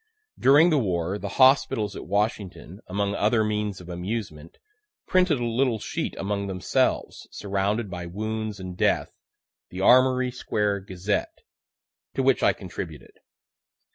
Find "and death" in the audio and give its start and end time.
8.59-9.11